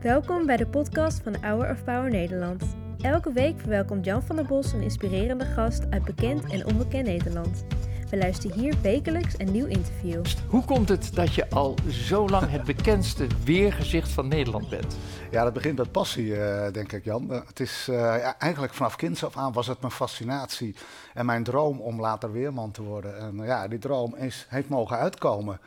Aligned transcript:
Welkom 0.00 0.46
bij 0.46 0.56
de 0.56 0.66
podcast 0.66 1.22
van 1.22 1.36
Hour 1.40 1.70
of 1.70 1.84
Power 1.84 2.10
Nederland. 2.10 2.76
Elke 3.00 3.32
week 3.32 3.60
verwelkomt 3.60 4.04
Jan 4.04 4.22
van 4.22 4.36
der 4.36 4.46
Bos 4.46 4.72
een 4.72 4.82
inspirerende 4.82 5.44
gast 5.44 5.90
uit 5.90 6.04
bekend 6.04 6.52
en 6.52 6.66
onbekend 6.66 7.06
Nederland. 7.06 7.64
We 8.10 8.16
luisteren 8.16 8.58
hier 8.58 8.74
wekelijks 8.82 9.34
een 9.38 9.52
nieuw 9.52 9.66
interview. 9.66 10.24
Hoe 10.48 10.64
komt 10.64 10.88
het 10.88 11.14
dat 11.14 11.34
je 11.34 11.50
al 11.50 11.76
zo 11.88 12.28
lang 12.28 12.50
het 12.50 12.64
bekendste 12.64 13.26
weergezicht 13.44 14.10
van 14.10 14.28
Nederland 14.28 14.68
bent? 14.68 14.96
Ja, 15.30 15.44
dat 15.44 15.52
begint 15.52 15.78
met 15.78 15.92
passie, 15.92 16.36
eh, 16.36 16.72
denk 16.72 16.92
ik, 16.92 17.04
Jan. 17.04 17.32
Eh, 17.32 17.40
het 17.46 17.60
is 17.60 17.86
uh, 17.90 17.96
ja, 17.96 18.38
eigenlijk 18.38 18.74
vanaf 18.74 18.96
kinds 18.96 19.24
af 19.24 19.36
aan 19.36 19.52
was 19.52 19.66
het 19.66 19.80
mijn 19.80 19.92
fascinatie 19.92 20.76
en 21.14 21.26
mijn 21.26 21.44
droom 21.44 21.80
om 21.80 22.00
later 22.00 22.32
weerman 22.32 22.70
te 22.70 22.82
worden. 22.82 23.18
En 23.18 23.36
ja, 23.36 23.68
die 23.68 23.78
droom 23.78 24.14
is, 24.16 24.46
heeft 24.48 24.68
mogen 24.68 24.96
uitkomen. 24.96 25.60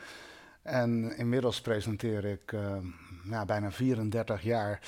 En 0.66 1.18
inmiddels 1.18 1.62
presenteer 1.62 2.26
ik 2.26 2.54
ja, 3.30 3.46
bijna 3.46 3.72
34 3.72 4.42
jaar 4.42 4.80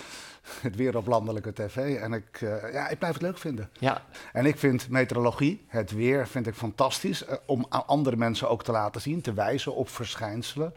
het 0.62 0.76
weer 0.76 0.98
op 0.98 1.08
landelijke 1.08 1.54
tv. 1.54 1.96
En 1.96 2.14
ik, 2.14 2.42
uh, 2.42 2.74
ja, 2.74 2.88
ik 2.88 2.98
blijf 2.98 3.14
het 3.14 3.22
leuk 3.22 3.38
vinden. 3.38 3.70
Ja. 3.74 4.02
En 4.34 4.46
ik 4.46 4.58
vind 4.58 4.90
meteorologie, 4.90 5.66
het 5.68 5.92
weer, 5.92 6.28
vind 6.28 6.48
ik 6.48 6.56
fantastisch. 6.56 7.28
Uh, 7.28 7.34
om 7.46 7.66
aan 7.70 7.88
andere 7.88 8.16
mensen 8.16 8.50
ook 8.50 8.64
te 8.64 8.72
laten 8.72 9.02
zien, 9.02 9.22
te 9.22 9.34
wijzen 9.34 9.76
op 9.76 9.90
verschijnselen. 9.90 10.74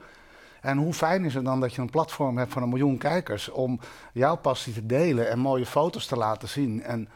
En 0.61 0.79
hoe 0.79 0.93
fijn 0.93 1.25
is 1.25 1.35
het 1.35 1.45
dan 1.45 1.61
dat 1.61 1.75
je 1.75 1.81
een 1.81 1.91
platform 1.91 2.39
hebt 2.39 2.53
van 2.53 2.63
een 2.63 2.69
miljoen 2.69 2.99
kijkers 2.99 3.49
om 3.49 3.81
jouw 4.13 4.37
passie 4.37 4.73
te 4.73 4.87
delen 4.87 5.31
en 5.31 5.39
mooie 5.39 5.67
foto's 5.67 6.07
te 6.07 6.17
laten 6.17 6.49
zien. 6.49 6.83
En 6.83 7.09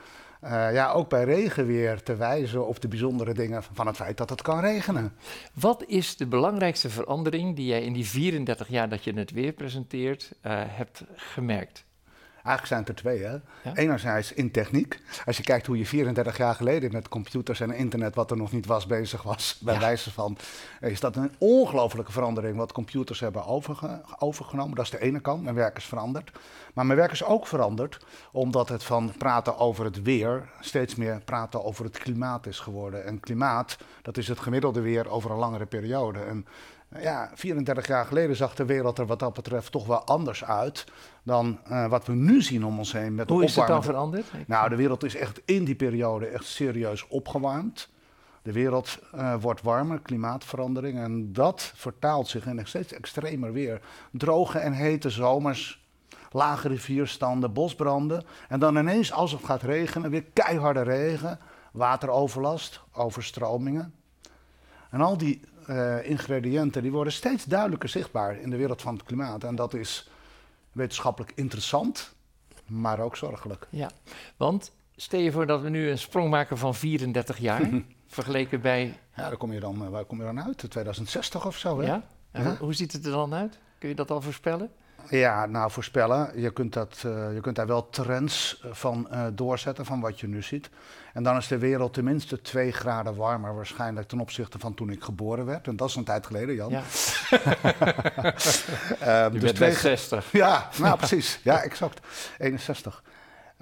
uh, 0.45 0.73
ja, 0.73 0.93
ook 0.93 1.09
bij 1.09 1.25
regenweer 1.25 2.03
te 2.03 2.17
wijzen 2.17 2.67
op 2.67 2.81
de 2.81 2.89
bijzondere 2.89 3.35
dingen 3.35 3.63
van 3.73 3.87
het 3.87 3.97
feit 3.97 4.17
dat 4.17 4.31
het 4.31 4.43
kan 4.43 4.61
regenen. 4.61 5.13
Wat 5.55 5.85
is 5.87 6.17
de 6.17 6.27
belangrijkste 6.27 6.91
verandering 6.91 7.57
die 7.57 7.67
jij 7.67 7.83
in 7.83 7.93
die 7.93 8.07
34 8.07 8.69
jaar 8.69 8.89
dat 8.89 9.05
je 9.05 9.13
het 9.13 9.31
weer 9.31 9.53
presenteert 9.53 10.33
uh, 10.43 10.53
hebt 10.67 11.05
gemerkt? 11.15 11.85
Eigenlijk 12.45 12.67
zijn 12.67 12.81
het 12.81 12.89
er 12.89 12.95
twee. 12.95 13.23
Hè? 13.23 13.33
Ja? 13.71 13.75
Enerzijds 13.75 14.33
in 14.33 14.51
techniek. 14.51 15.01
Als 15.25 15.37
je 15.37 15.43
kijkt 15.43 15.67
hoe 15.67 15.79
je 15.79 15.87
34 15.87 16.37
jaar 16.37 16.55
geleden 16.55 16.93
met 16.93 17.09
computers 17.09 17.61
en 17.61 17.71
internet, 17.71 18.15
wat 18.15 18.31
er 18.31 18.37
nog 18.37 18.53
niet 18.53 18.67
was, 18.67 18.87
bezig 18.87 19.23
was, 19.23 19.57
bij 19.65 19.75
ja. 19.75 19.81
wijze 19.81 20.11
van, 20.11 20.37
is 20.81 21.01
dat 21.01 21.17
een 21.17 21.33
ongelofelijke 21.39 22.13
verandering 22.13 22.57
wat 22.57 22.73
computers 22.73 23.21
hebben 23.21 23.47
overge 23.47 24.03
overgenomen. 24.19 24.75
Dat 24.75 24.85
is 24.85 24.91
de 24.91 25.01
ene 25.01 25.21
kant. 25.21 25.43
Mijn 25.43 25.55
werk 25.55 25.77
is 25.77 25.85
veranderd. 25.85 26.31
Maar 26.75 26.87
mijn 26.87 26.99
werk 26.99 27.13
is 27.13 27.25
ook 27.25 27.47
veranderd 27.47 27.99
omdat 28.33 28.69
het 28.69 28.85
van 28.85 29.13
praten 29.19 29.59
over 29.59 29.85
het 29.85 30.03
weer 30.03 30.49
steeds 30.61 30.95
meer 30.95 31.21
praten 31.25 31.65
over 31.65 31.85
het 31.85 31.99
klimaat 31.99 32.47
is 32.47 32.59
geworden. 32.59 33.05
En 33.05 33.21
klimaat, 33.21 33.77
dat 34.03 34.17
is 34.17 34.29
het 34.29 34.41
gemiddelde 34.41 34.81
weer 34.81 35.09
over 35.11 35.31
een 35.31 35.37
langere 35.37 35.67
periode. 35.67 36.19
En 36.19 36.47
ja, 37.01 37.31
34 37.35 37.87
jaar 37.87 38.05
geleden 38.05 38.37
zag 38.37 38.55
de 38.55 38.65
wereld 38.65 38.99
er 38.99 39.07
wat 39.07 39.19
dat 39.19 39.33
betreft 39.35 39.73
toch 39.73 39.87
wel 39.87 40.05
anders 40.05 40.45
uit 40.45 40.85
dan 41.23 41.59
uh, 41.71 41.87
wat 41.87 42.07
we 42.07 42.13
nu 42.13 42.43
zien 42.43 42.65
om 42.65 42.79
ons 42.79 42.93
heen. 42.93 43.15
Met 43.15 43.29
Hoe 43.29 43.45
is 43.45 43.57
het 43.57 43.67
dan 43.67 43.83
veranderd? 43.83 44.27
Nou, 44.47 44.69
de 44.69 44.77
wereld 44.77 45.05
is 45.05 45.17
echt 45.17 45.41
in 45.45 45.65
die 45.65 45.75
periode 45.75 46.27
echt 46.27 46.45
serieus 46.45 47.07
opgewarmd. 47.09 47.89
De 48.43 48.53
wereld 48.53 48.99
uh, 49.15 49.35
wordt 49.41 49.63
warmer, 49.63 50.01
klimaatverandering. 50.01 50.99
En 50.99 51.33
dat 51.33 51.73
vertaalt 51.75 52.29
zich 52.29 52.47
in 52.47 52.67
steeds 52.67 52.93
extremer 52.93 53.53
weer. 53.53 53.81
Droge 54.11 54.59
en 54.59 54.73
hete 54.73 55.11
zomers, 55.11 55.85
lage 56.31 56.69
rivierstanden, 56.69 57.53
bosbranden. 57.53 58.25
En 58.49 58.61
dan 58.61 58.77
ineens, 58.77 59.13
als 59.13 59.33
het 59.33 59.45
gaat 59.45 59.63
regenen, 59.63 60.11
weer 60.11 60.25
keiharde 60.33 60.83
regen, 60.83 61.39
wateroverlast, 61.73 62.81
overstromingen. 62.93 63.95
En 64.91 65.01
al 65.01 65.17
die 65.17 65.41
uh, 65.69 66.09
ingrediënten 66.09 66.83
die 66.83 66.93
worden 66.93 67.13
steeds 67.13 67.45
duidelijker 67.45 67.89
zichtbaar 67.89 68.41
in 68.41 68.51
de 68.51 68.57
wereld 68.57 68.83
van 68.83 68.95
het 68.95 69.05
klimaat. 69.05 69.45
En 69.45 69.55
dat 69.55 69.75
is 69.75 70.11
wetenschappelijk 70.73 71.33
interessant, 71.35 72.15
maar 72.67 73.01
ook 73.01 73.17
zorgelijk. 73.17 73.67
Ja, 73.71 73.91
want 74.37 74.73
stel 74.97 75.21
je 75.21 75.33
voor 75.33 75.47
dat 75.47 75.61
we 75.61 75.69
nu 75.69 75.91
een 75.91 75.99
sprong 75.99 76.31
maken 76.31 76.59
van 76.59 76.75
34 76.75 77.39
jaar, 77.39 77.71
vergeleken 78.07 78.61
bij... 78.61 78.99
Ja, 79.17 79.29
daar 79.29 79.37
kom 79.37 79.53
je 79.53 79.61
dan, 79.61 79.91
waar 79.91 80.05
kom 80.05 80.19
je 80.19 80.25
dan 80.25 80.43
uit? 80.43 80.59
2060 80.71 81.47
of 81.47 81.59
zo, 81.59 81.81
hè? 81.81 81.87
Ja? 81.87 82.03
ja? 82.33 82.57
Hoe 82.57 82.75
ziet 82.75 82.93
het 82.93 83.05
er 83.05 83.13
dan 83.13 83.35
uit? 83.35 83.59
Kun 83.79 83.89
je 83.89 83.95
dat 83.95 84.11
al 84.11 84.21
voorspellen? 84.21 84.71
Ja, 85.09 85.47
nou 85.47 85.71
voorspellen. 85.71 86.41
Je 86.41 86.53
kunt, 86.53 86.73
dat, 86.73 87.03
uh, 87.07 87.35
je 87.35 87.41
kunt 87.41 87.57
daar 87.57 87.67
wel 87.67 87.91
trends 87.91 88.63
van 88.71 89.09
uh, 89.13 89.27
doorzetten 89.33 89.85
van 89.85 90.01
wat 90.01 90.21
je 90.21 90.27
nu 90.27 90.43
ziet. 90.43 90.71
En 91.13 91.23
dan 91.23 91.37
is 91.37 91.49
de 91.49 91.59
wereld 91.59 91.95
tenminste 91.95 92.41
twee 92.41 92.73
graden 92.73 93.17
warmer 93.17 93.55
waarschijnlijk 93.55 94.09
ten 94.09 94.21
opzichte 94.21 94.59
van 94.59 94.75
toen 94.75 94.91
ik 94.91 95.03
geboren 95.03 95.45
werd. 95.45 95.67
En 95.67 95.77
dat 95.77 95.89
is 95.89 95.95
een 95.95 96.05
tijd 96.05 96.27
geleden, 96.27 96.55
Jan. 96.55 96.71
Ja. 96.71 96.83
um, 99.25 99.33
je 99.35 99.39
dus 99.39 99.53
twee 99.53 99.73
60. 99.73 100.33
Ja, 100.33 100.69
nou 100.81 100.97
precies. 100.97 101.41
Ja, 101.43 101.63
exact. 101.63 102.07
61. 102.39 103.03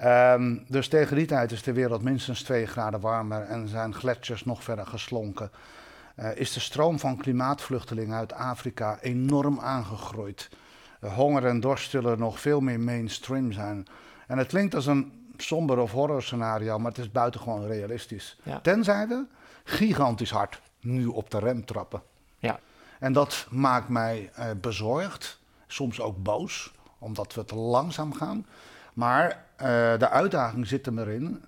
Um, 0.05 0.65
dus 0.69 0.89
tegen 0.89 1.17
die 1.17 1.27
tijd 1.27 1.53
is 1.53 1.63
de 1.63 1.73
wereld 1.73 2.03
minstens 2.03 2.43
twee 2.43 2.67
graden 2.67 3.01
warmer 3.01 3.43
en 3.43 3.69
zijn 3.69 3.95
gletsjers 3.95 4.45
nog 4.45 4.63
verder 4.63 4.87
geslonken. 4.87 5.51
Uh, 6.17 6.37
is 6.37 6.53
de 6.53 6.61
stroom 6.61 6.99
van 6.99 7.17
klimaatvluchtelingen 7.17 8.17
uit 8.17 8.33
Afrika 8.33 8.99
enorm 9.01 9.61
aangegroeid. 9.61 10.49
Honger 11.09 11.47
en 11.47 11.61
dorst 11.61 11.91
zullen 11.91 12.19
nog 12.19 12.41
veel 12.41 12.61
meer 12.61 12.81
mainstream 12.81 13.53
zijn. 13.53 13.87
En 14.27 14.39
het 14.39 14.47
klinkt 14.47 14.75
als 14.75 14.87
een 14.87 15.13
somber 15.37 15.79
of 15.79 15.93
horror 15.93 16.23
scenario, 16.23 16.79
maar 16.79 16.91
het 16.91 17.01
is 17.01 17.11
buitengewoon 17.11 17.67
realistisch. 17.67 18.39
Ja. 18.43 18.61
Tenzij 18.61 19.09
we 19.09 19.25
gigantisch 19.65 20.31
hard 20.31 20.61
nu 20.81 21.07
op 21.07 21.31
de 21.31 21.39
rem 21.39 21.65
trappen. 21.65 22.03
Ja. 22.39 22.61
En 22.99 23.13
dat 23.13 23.47
maakt 23.51 23.89
mij 23.89 24.31
uh, 24.39 24.45
bezorgd, 24.61 25.41
soms 25.67 26.01
ook 26.01 26.23
boos, 26.23 26.73
omdat 26.99 27.35
we 27.35 27.45
te 27.45 27.55
langzaam 27.55 28.15
gaan. 28.15 28.47
Maar 28.93 29.31
uh, 29.31 29.67
de 29.99 30.09
uitdaging 30.09 30.67
zit 30.67 30.87
er 30.87 30.99
erin 30.99 31.45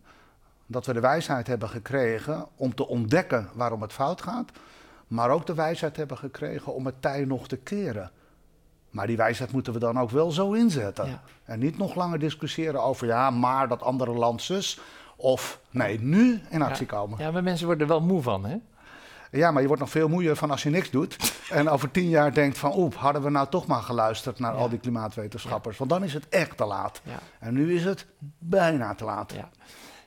dat 0.66 0.87
we 0.87 0.93
de 0.93 1.00
wijsheid 1.00 1.47
hebben 1.47 1.69
gekregen 1.69 2.47
om 2.56 2.75
te 2.75 2.88
ontdekken 2.88 3.48
waarom 3.54 3.82
het 3.82 3.93
fout 3.93 4.22
gaat, 4.22 4.50
maar 5.06 5.31
ook 5.31 5.47
de 5.47 5.54
wijsheid 5.54 5.97
hebben 5.97 6.16
gekregen 6.16 6.75
om 6.75 6.87
het 6.87 7.03
tij 7.03 7.25
nog 7.25 7.48
te 7.48 7.56
keren. 7.56 8.10
Maar 8.94 9.06
die 9.06 9.16
wijsheid 9.16 9.53
moeten 9.53 9.72
we 9.72 9.78
dan 9.78 10.00
ook 10.00 10.10
wel 10.10 10.31
zo 10.31 10.53
inzetten. 10.53 11.06
Ja. 11.06 11.22
En 11.44 11.59
niet 11.59 11.78
nog 11.78 11.94
langer 11.94 12.19
discussiëren 12.19 12.82
over 12.82 13.06
ja, 13.06 13.31
maar 13.31 13.69
dat 13.69 13.82
andere 13.82 14.12
land 14.12 14.43
zus. 14.43 14.81
Of 15.16 15.60
nee, 15.71 16.00
nu 16.00 16.41
in 16.50 16.62
actie 16.62 16.87
ja. 16.91 16.97
komen. 16.97 17.19
Ja, 17.19 17.31
maar 17.31 17.43
mensen 17.43 17.66
worden 17.66 17.87
er 17.87 17.93
wel 17.93 18.03
moe 18.03 18.22
van, 18.22 18.44
hè? 18.44 18.56
Ja, 19.31 19.50
maar 19.50 19.60
je 19.60 19.66
wordt 19.66 19.82
nog 19.82 19.91
veel 19.91 20.09
moeier 20.09 20.37
van 20.37 20.50
als 20.50 20.62
je 20.62 20.71
niks 20.71 20.91
doet. 20.91 21.34
en 21.50 21.69
over 21.69 21.91
tien 21.91 22.09
jaar 22.09 22.34
denkt 22.34 22.59
van, 22.59 22.77
oep, 22.77 22.94
hadden 22.94 23.22
we 23.22 23.31
nou 23.31 23.49
toch 23.49 23.66
maar 23.66 23.82
geluisterd 23.82 24.38
naar 24.38 24.53
Ja. 24.53 24.59
al 24.59 24.69
die 24.69 24.78
klimaatwetenschappers. 24.78 25.78
Want 25.78 25.91
dan 25.91 26.05
is 26.05 26.15
het 26.15 26.28
echt 26.28 26.56
te 26.56 26.65
laat. 26.65 27.00
En 27.38 27.55
nu 27.55 27.75
is 27.75 27.84
het 27.84 28.06
bijna 28.38 28.94
te 28.94 29.05
laat. 29.05 29.32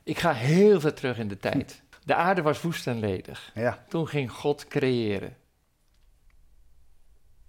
Ik 0.04 0.20
ga 0.20 0.34
heel 0.34 0.80
ver 0.80 0.94
terug 0.94 1.18
in 1.18 1.28
de 1.28 1.38
tijd. 1.38 1.82
De 2.04 2.16
aarde 2.16 2.42
was 2.42 2.62
woest 2.62 2.88
en 2.88 3.00
ledig. 3.00 3.54
Toen 3.88 4.08
ging 4.08 4.32
God 4.32 4.68
creëren. 4.68 5.36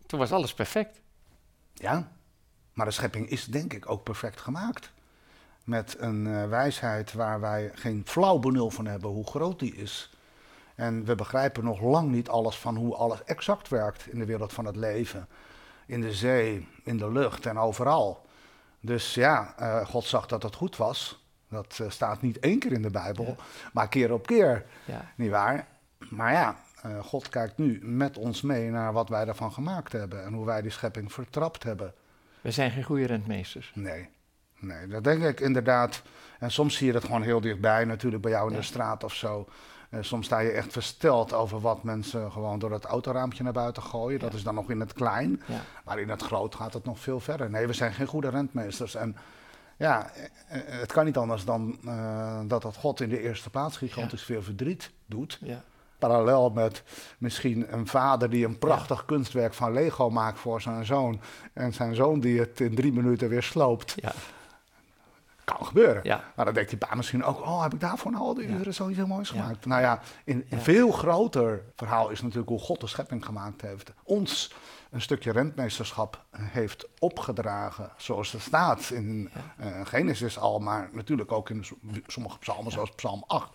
Toen 0.06 0.18
was 0.18 0.32
alles 0.32 0.54
perfect. 0.54 1.00
Ja, 1.78 2.08
maar 2.72 2.86
de 2.86 2.92
schepping 2.92 3.28
is 3.28 3.44
denk 3.44 3.72
ik 3.72 3.90
ook 3.90 4.02
perfect 4.02 4.40
gemaakt. 4.40 4.92
Met 5.64 5.96
een 5.98 6.26
uh, 6.26 6.48
wijsheid 6.48 7.12
waar 7.12 7.40
wij 7.40 7.70
geen 7.74 8.02
flauw 8.06 8.38
benul 8.38 8.70
van 8.70 8.86
hebben 8.86 9.10
hoe 9.10 9.26
groot 9.26 9.58
die 9.58 9.74
is. 9.76 10.12
En 10.74 11.04
we 11.04 11.14
begrijpen 11.14 11.64
nog 11.64 11.80
lang 11.80 12.10
niet 12.10 12.28
alles 12.28 12.56
van 12.56 12.76
hoe 12.76 12.94
alles 12.94 13.24
exact 13.24 13.68
werkt 13.68 14.06
in 14.06 14.18
de 14.18 14.24
wereld 14.24 14.52
van 14.52 14.64
het 14.64 14.76
leven. 14.76 15.28
In 15.86 16.00
de 16.00 16.12
zee, 16.12 16.68
in 16.84 16.96
de 16.96 17.12
lucht 17.12 17.46
en 17.46 17.58
overal. 17.58 18.26
Dus 18.80 19.14
ja, 19.14 19.54
uh, 19.60 19.86
God 19.86 20.04
zag 20.04 20.26
dat 20.26 20.42
het 20.42 20.54
goed 20.54 20.76
was. 20.76 21.26
Dat 21.48 21.78
uh, 21.82 21.90
staat 21.90 22.22
niet 22.22 22.38
één 22.38 22.58
keer 22.58 22.72
in 22.72 22.82
de 22.82 22.90
Bijbel, 22.90 23.24
Ja. 23.24 23.34
maar 23.72 23.88
keer 23.88 24.12
op 24.12 24.26
keer. 24.26 24.66
Ja. 24.84 25.12
Niet 25.16 25.30
waar? 25.30 25.66
Maar 26.10 26.32
ja, 26.32 26.56
uh, 26.86 26.98
God 27.04 27.28
kijkt 27.28 27.58
nu 27.58 27.78
met 27.82 28.18
ons 28.18 28.42
mee 28.42 28.70
naar 28.70 28.92
wat 28.92 29.08
wij 29.08 29.26
ervan 29.26 29.52
gemaakt 29.52 29.92
hebben 29.92 30.24
en 30.24 30.32
hoe 30.32 30.46
wij 30.46 30.62
die 30.62 30.70
schepping 30.70 31.12
vertrapt 31.12 31.62
hebben. 31.62 31.94
We 32.40 32.50
zijn 32.50 32.70
geen 32.70 32.82
goede 32.82 33.06
rentmeesters. 33.06 33.72
Nee, 33.74 34.08
nee, 34.58 34.86
dat 34.86 35.04
denk 35.04 35.22
ik 35.22 35.40
inderdaad. 35.40 36.02
En 36.38 36.50
soms 36.50 36.76
zie 36.76 36.86
je 36.86 36.92
dat 36.92 37.04
gewoon 37.04 37.22
heel 37.22 37.40
dichtbij, 37.40 37.84
natuurlijk 37.84 38.22
bij 38.22 38.30
jou 38.30 38.46
in 38.46 38.52
Ja. 38.52 38.58
de 38.58 38.64
straat 38.66 39.04
of 39.04 39.14
zo. 39.14 39.48
Uh, 39.90 40.02
soms 40.02 40.26
sta 40.26 40.38
je 40.38 40.50
echt 40.50 40.72
versteld 40.72 41.32
over 41.32 41.60
wat 41.60 41.82
mensen 41.82 42.32
gewoon 42.32 42.58
door 42.58 42.72
het 42.72 42.84
autoraampje 42.84 43.42
naar 43.42 43.52
buiten 43.52 43.82
gooien. 43.82 44.20
Dat 44.20 44.34
is 44.34 44.42
dan 44.42 44.54
nog 44.54 44.70
in 44.70 44.80
het 44.80 44.92
klein. 44.92 45.42
Ja. 45.46 45.60
Maar 45.84 45.98
in 45.98 46.08
het 46.08 46.22
groot 46.22 46.54
gaat 46.54 46.72
het 46.72 46.84
nog 46.84 46.98
veel 46.98 47.20
verder. 47.20 47.50
Nee, 47.50 47.66
we 47.66 47.72
zijn 47.72 47.92
geen 47.92 48.06
goede 48.06 48.28
rentmeesters. 48.28 48.94
En 48.94 49.16
ja, 49.76 50.10
eh, 50.10 50.24
eh, 50.58 50.80
het 50.80 50.92
kan 50.92 51.04
niet 51.04 51.16
anders 51.16 51.44
dan 51.44 51.78
uh, 51.84 52.40
dat 52.46 52.62
dat 52.62 52.76
God 52.76 53.00
in 53.00 53.08
de 53.08 53.20
eerste 53.20 53.50
plaats 53.50 53.76
gigantisch 53.76 54.22
veel 54.22 54.42
verdriet 54.42 54.90
doet. 55.06 55.38
Ja. 55.42 55.64
Parallel 55.98 56.50
met 56.50 56.82
misschien 57.18 57.72
een 57.72 57.86
vader 57.86 58.30
die 58.30 58.44
een 58.44 58.58
prachtig 58.58 59.04
kunstwerk 59.04 59.54
van 59.54 59.72
Lego 59.72 60.10
maakt 60.10 60.38
voor 60.38 60.60
zijn 60.60 60.84
zoon. 60.84 61.20
En 61.52 61.72
zijn 61.72 61.94
zoon 61.94 62.20
die 62.20 62.40
het 62.40 62.60
in 62.60 62.74
drie 62.74 62.92
minuten 62.92 63.28
weer 63.28 63.42
sloopt. 63.42 63.94
Ja. 63.96 64.12
Kan 65.44 65.66
gebeuren. 65.66 66.00
Ja. 66.02 66.24
Maar 66.36 66.44
dan 66.44 66.54
denkt 66.54 66.70
die 66.70 66.78
pa 66.78 66.94
misschien 66.94 67.24
ook, 67.24 67.40
oh, 67.40 67.62
heb 67.62 67.74
ik 67.74 67.80
daarvoor 67.80 68.10
nou 68.10 68.24
al 68.24 68.34
die 68.34 68.46
uren 68.46 68.74
zoiets 68.74 68.96
heel 68.96 69.06
moois 69.06 69.30
gemaakt? 69.30 69.66
Nou 69.66 69.80
ja, 69.80 70.00
in 70.24 70.46
een 70.50 70.60
veel 70.60 70.90
groter 70.90 71.62
verhaal 71.76 72.10
is 72.10 72.22
natuurlijk 72.22 72.48
hoe 72.48 72.58
God 72.58 72.80
de 72.80 72.86
schepping 72.86 73.24
gemaakt 73.24 73.60
heeft. 73.60 73.92
Ons 74.02 74.52
een 74.90 75.00
stukje 75.00 75.32
rentmeesterschap 75.32 76.24
heeft 76.30 76.86
opgedragen, 76.98 77.90
zoals 77.96 78.32
het 78.32 78.42
staat 78.42 78.90
in 78.90 79.30
uh, 79.60 79.66
Genesis 79.84 80.38
al, 80.38 80.58
maar 80.58 80.90
natuurlijk 80.92 81.32
ook 81.32 81.50
in 81.50 81.64
sommige 82.06 82.38
psalmen, 82.38 82.72
zoals 82.72 82.90
Psalm 82.90 83.24
8. 83.26 83.48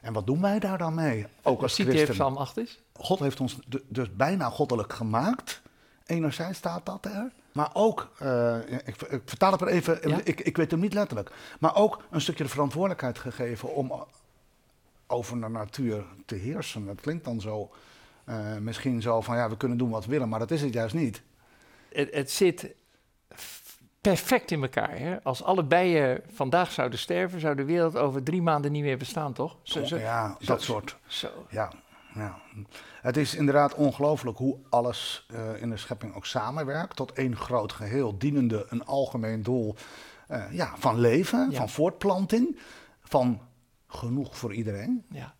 En 0.00 0.12
wat 0.12 0.26
doen 0.26 0.40
wij 0.40 0.58
daar 0.58 0.78
dan 0.78 0.94
mee? 0.94 1.26
Ook 1.42 1.62
als 1.62 1.74
christen. 1.74 2.14
Psalm 2.14 2.36
8 2.36 2.56
is? 2.56 2.80
God 2.92 3.18
heeft 3.18 3.40
ons 3.40 3.58
dus 3.88 4.14
bijna 4.14 4.50
goddelijk 4.50 4.92
gemaakt. 4.92 5.62
Enerzijds 6.06 6.58
staat 6.58 6.86
dat 6.86 7.04
er. 7.04 7.32
Maar 7.52 7.70
ook, 7.72 8.10
uh, 8.22 8.56
ik, 8.68 9.02
ik, 9.02 9.22
vertaal 9.24 9.52
het 9.52 9.60
maar 9.60 9.68
even, 9.68 10.26
ik, 10.26 10.40
ik 10.40 10.56
weet 10.56 10.70
hem 10.70 10.80
niet 10.80 10.94
letterlijk. 10.94 11.30
Maar 11.60 11.76
ook 11.76 12.02
een 12.10 12.20
stukje 12.20 12.44
de 12.44 12.50
verantwoordelijkheid 12.50 13.18
gegeven 13.18 13.74
om 13.74 14.06
over 15.06 15.40
de 15.40 15.48
natuur 15.48 16.04
te 16.26 16.34
heersen. 16.34 16.86
Dat 16.86 17.00
klinkt 17.00 17.24
dan 17.24 17.40
zo, 17.40 17.70
uh, 18.28 18.56
misschien 18.56 19.02
zo 19.02 19.20
van 19.20 19.36
ja, 19.36 19.48
we 19.48 19.56
kunnen 19.56 19.78
doen 19.78 19.90
wat 19.90 20.04
we 20.04 20.10
willen, 20.10 20.28
maar 20.28 20.38
dat 20.38 20.50
is 20.50 20.62
het 20.62 20.72
juist 20.72 20.94
niet. 20.94 21.22
Het, 21.92 22.14
het 22.14 22.30
zit 22.30 22.74
perfect 24.00 24.50
in 24.50 24.62
elkaar. 24.62 24.98
Hè? 24.98 25.22
Als 25.22 25.42
alle 25.42 25.64
bijen 25.64 26.22
vandaag 26.32 26.72
zouden 26.72 26.98
sterven, 26.98 27.40
zou 27.40 27.54
de 27.54 27.64
wereld 27.64 27.96
over 27.96 28.22
drie 28.22 28.42
maanden 28.42 28.72
niet 28.72 28.82
meer 28.82 28.98
bestaan, 28.98 29.32
toch? 29.32 29.56
Zo, 29.62 29.84
zo, 29.84 29.96
ja, 29.96 30.36
dat 30.44 30.62
soort. 30.62 30.96
Zo. 31.06 31.28
Ja, 31.50 31.72
ja. 32.14 32.38
Het 33.00 33.16
is 33.16 33.34
inderdaad 33.34 33.74
ongelooflijk 33.74 34.38
hoe 34.38 34.58
alles 34.68 35.26
uh, 35.32 35.62
in 35.62 35.70
de 35.70 35.76
schepping 35.76 36.14
ook 36.14 36.26
samenwerkt 36.26 36.96
tot 36.96 37.12
één 37.12 37.36
groot 37.36 37.72
geheel, 37.72 38.18
dienende 38.18 38.66
een 38.68 38.84
algemeen 38.84 39.42
doel 39.42 39.74
uh, 40.30 40.52
ja, 40.52 40.72
van 40.78 40.98
leven, 41.00 41.50
ja. 41.50 41.56
van 41.56 41.68
voortplanting, 41.68 42.58
van 43.02 43.40
genoeg 43.86 44.36
voor 44.36 44.54
iedereen. 44.54 45.04
Ja. 45.10 45.34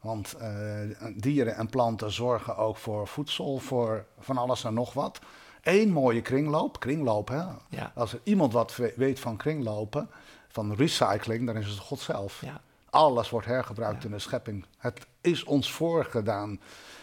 Want 0.00 0.36
uh, 0.40 0.80
dieren 1.16 1.56
en 1.56 1.68
planten 1.68 2.12
zorgen 2.12 2.56
ook 2.56 2.76
voor 2.76 3.08
voedsel, 3.08 3.58
voor 3.58 4.06
van 4.18 4.38
alles 4.38 4.64
en 4.64 4.74
nog 4.74 4.92
wat. 4.92 5.20
Eén 5.62 5.90
mooie 5.90 6.22
kringloop, 6.22 6.80
kringloop 6.80 7.28
hè. 7.28 7.42
Ja. 7.68 7.92
Als 7.94 8.12
er 8.12 8.20
iemand 8.22 8.52
wat 8.52 8.76
weet 8.96 9.20
van 9.20 9.36
kringlopen, 9.36 10.08
van 10.48 10.74
recycling, 10.74 11.46
dan 11.46 11.56
is 11.56 11.66
het 11.66 11.78
God 11.78 12.00
zelf. 12.00 12.40
Ja. 12.40 12.60
Alles 12.90 13.30
wordt 13.30 13.46
hergebruikt 13.46 14.04
in 14.04 14.10
de 14.10 14.18
schepping. 14.18 14.64
Het 14.78 15.06
is 15.20 15.44
ons 15.44 15.72
voorgedaan. 15.72 16.60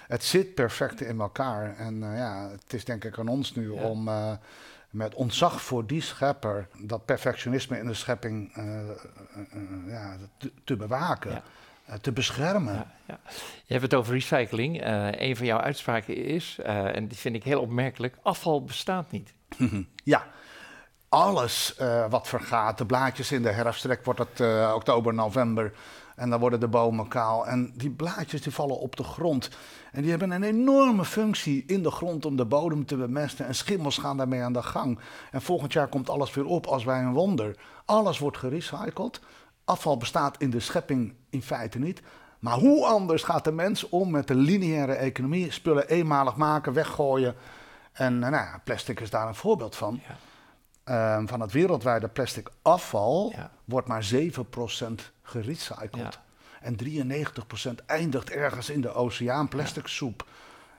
Het 0.08 0.24
zit 0.24 0.54
perfect 0.56 1.02
in 1.02 1.20
elkaar. 1.20 1.78
En 1.78 1.96
uh, 1.96 2.18
ja, 2.18 2.50
het 2.50 2.74
is 2.74 2.86
denk 2.86 3.04
ik 3.04 3.20
aan 3.20 3.28
ons 3.28 3.56
nu 3.56 3.70
om 3.70 4.08
uh, 4.08 4.32
met 4.90 5.16
ontzag 5.16 5.62
voor 5.62 5.86
die 5.86 6.02
schepper 6.02 6.68
dat 6.78 7.06
perfectionisme 7.06 7.78
in 7.78 7.88
de 7.88 7.94
schepping 7.94 8.58
uh, 8.58 8.64
ja, 9.88 10.18
te, 10.38 10.52
te, 10.64 10.76
bewaken. 10.76 11.44
Te 12.02 12.12
beschermen. 12.12 12.74
Ja, 12.74 12.92
ja. 13.08 13.20
Je 13.66 13.74
hebt 13.74 13.82
het 13.82 13.94
over 13.94 14.14
recycling. 14.14 14.82
een 15.20 15.36
van 15.36 15.46
jouw 15.46 15.60
uitspraken 15.60 16.16
is, 16.16 16.60
en 16.64 17.08
die 17.08 17.18
vind 17.18 17.36
ik 17.36 17.44
heel 17.44 17.62
opmerkelijk: 17.62 18.18
afval 18.22 18.64
bestaat 18.64 19.12
niet. 19.12 19.34
ja, 20.04 20.28
alles 21.10 21.76
uh, 21.82 22.06
wat 22.10 22.28
vergaat. 22.28 22.78
De 22.78 22.86
blaadjes 22.86 23.32
in 23.32 23.42
de 23.42 23.52
herfsttrek 23.52 24.06
wordt 24.06 24.20
het 24.20 24.74
oktober, 24.74 25.14
november. 25.14 25.74
En 26.20 26.30
dan 26.30 26.40
worden 26.40 26.60
de 26.60 26.68
bomen 26.68 27.08
kaal. 27.08 27.48
En 27.48 27.74
die 27.76 27.90
blaadjes 27.90 28.42
die 28.42 28.54
vallen 28.54 28.80
op 28.80 28.96
de 28.96 29.04
grond. 29.04 29.50
En 29.92 30.02
die 30.02 30.10
hebben 30.10 30.32
een 30.32 30.44
enorme 30.44 31.06
functie 31.06 31.64
in 31.68 31.84
de 31.84 31.92
grond 31.92 32.26
om 32.26 32.36
de 32.36 32.46
bodem 32.46 32.86
te 32.86 32.96
bemesten. 32.96 33.46
En 33.46 33.56
schimmels 33.56 33.98
gaan 33.98 34.18
daarmee 34.18 34.42
aan 34.42 34.54
de 34.54 34.64
gang. 34.64 35.00
En 35.32 35.42
volgend 35.42 35.74
jaar 35.74 35.88
komt 35.88 36.10
alles 36.10 36.34
weer 36.34 36.46
op 36.46 36.66
als 36.66 36.84
bij 36.84 37.00
een 37.00 37.14
wonder. 37.14 37.56
Alles 37.86 38.20
wordt 38.20 38.38
gerecycled. 38.38 39.20
Afval 39.70 39.98
bestaat 39.98 40.38
in 40.38 40.50
de 40.50 40.60
schepping 40.60 41.14
in 41.30 41.42
feite 41.42 41.80
niet. 41.80 42.02
Maar 42.40 42.58
hoe 42.58 42.86
anders 42.86 43.24
gaat 43.24 43.44
de 43.44 43.52
mens 43.52 43.90
om 43.90 44.12
met 44.12 44.28
de 44.28 44.36
lineaire 44.36 44.94
economie? 44.94 45.52
Spullen 45.52 45.88
eenmalig 45.88 46.36
maken, 46.36 46.74
weggooien. 46.74 47.36
En 47.92 48.20
nou 48.20 48.34
ja, 48.34 48.62
plastic 48.64 49.00
is 49.00 49.10
daar 49.10 49.28
een 49.28 49.36
voorbeeld 49.36 49.76
van. 49.76 50.02
Ja. 50.08 51.18
Um, 51.18 51.28
van 51.28 51.40
het 51.40 51.52
wereldwijde 51.52 52.08
plastic 52.08 52.50
afval 52.62 53.34
wordt 53.66 53.88
maar 53.88 54.10
7% 54.14 54.18
gerecycled. 55.22 56.20
En 56.62 56.78
93% 56.84 57.86
eindigt 57.86 58.30
ergens 58.30 58.70
in 58.70 58.82
de 58.82 58.94
oceaan, 58.94 59.48
plastic 59.48 59.88
soep. 59.88 60.28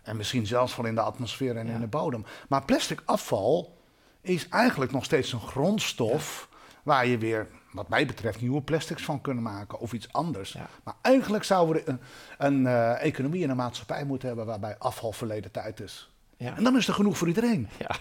En 0.03 0.17
misschien 0.17 0.47
zelfs 0.47 0.77
wel 0.77 0.87
in 0.87 0.95
de 0.95 1.01
atmosfeer 1.01 1.57
en 1.57 1.67
in 1.67 1.81
de 1.81 1.87
bodem. 1.87 2.25
Maar 2.49 2.65
plastic 2.65 3.03
afval 3.05 3.79
is 4.21 4.49
eigenlijk 4.49 4.93
nog 4.93 5.05
steeds 5.05 5.33
een 5.33 5.41
grondstof 5.41 6.49
waar 6.83 7.07
je 7.07 7.19
weer, 7.19 7.49
wat 7.73 7.89
mij 7.89 8.07
betreft, 8.07 8.41
nieuwe 8.41 8.63
plastics 8.63 9.03
van 9.03 9.21
kunnen 9.21 9.43
maken 9.43 9.79
of 9.79 9.93
iets 9.93 10.13
anders. 10.13 10.57
Maar 10.85 10.95
eigenlijk 11.03 11.45
zouden 11.45 11.75
we 11.75 11.91
een, 11.91 12.01
een 12.39 12.61
uh, 12.61 13.05
economie 13.05 13.45
en 13.45 13.51
een 13.51 13.57
maatschappij 13.57 14.05
moeten 14.05 14.29
hebben 14.29 14.47
waarbij 14.47 14.79
afval 14.79 15.13
verleden 15.13 15.51
tijd 15.51 15.81
is. 15.81 16.11
En 16.37 16.65
dan 16.65 16.77
is 16.77 16.89
er 16.89 16.95
genoeg 16.95 17.19
voor 17.19 17.29
iedereen. 17.29 17.69
Ja. 17.79 17.97